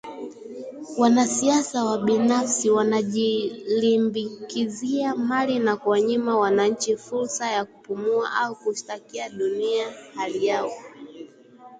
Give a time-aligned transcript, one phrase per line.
[0.97, 10.71] Wanasiasa wabinafsi wanajilimbikizia mali na kuwanyima wananchi fursa ya kupumua au kushtakia dunia hali yao